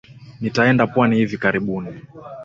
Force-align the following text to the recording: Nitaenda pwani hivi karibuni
Nitaenda 0.41 0.87
pwani 0.87 1.15
hivi 1.15 1.37
karibuni 1.37 1.97